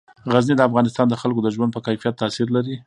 غزني 0.33 0.55
د 0.57 0.61
افغانستان 0.69 1.05
د 1.09 1.15
خلکو 1.21 1.39
د 1.43 1.47
ژوند 1.55 1.71
په 1.73 1.81
کیفیت 1.87 2.15
تاثیر 2.21 2.47
لري. 2.55 2.75